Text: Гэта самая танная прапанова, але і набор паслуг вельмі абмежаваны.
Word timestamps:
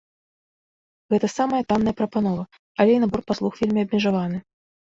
Гэта 1.13 1.29
самая 1.39 1.59
танная 1.73 1.95
прапанова, 2.01 2.43
але 2.81 2.91
і 2.97 3.01
набор 3.07 3.21
паслуг 3.29 3.51
вельмі 3.61 3.79
абмежаваны. 3.89 4.37